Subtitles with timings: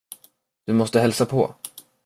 [0.65, 1.53] Du måste hälsa på.